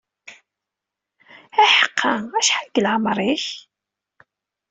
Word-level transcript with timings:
Iḥqa, 1.65 2.11
acḥal 2.39 2.65
deg 2.67 2.75
leɛmer-ik? 2.83 3.45